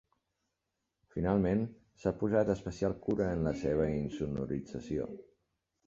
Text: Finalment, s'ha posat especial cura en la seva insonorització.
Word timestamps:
Finalment, 1.15 1.61
s'ha 2.03 2.15
posat 2.23 2.51
especial 2.55 2.99
cura 3.07 3.31
en 3.37 3.47
la 3.51 3.57
seva 3.63 3.89
insonorització. 4.03 5.11